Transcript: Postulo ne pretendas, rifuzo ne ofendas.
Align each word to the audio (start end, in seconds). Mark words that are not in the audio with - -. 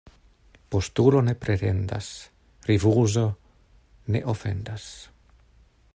Postulo 0.75 1.19
ne 1.27 1.35
pretendas, 1.43 2.09
rifuzo 2.71 3.27
ne 4.17 4.25
ofendas. 4.37 4.89